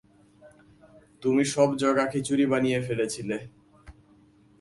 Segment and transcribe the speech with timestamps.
[1.23, 3.37] তুমি সব জগাখিচুরি বানিয়ে ফেলেছিলে।